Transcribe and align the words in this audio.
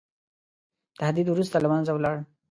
تهدید 0.99 1.27
وروسته 1.29 1.57
له 1.63 1.67
منځه 1.73 1.91
ولاړ. 1.93 2.17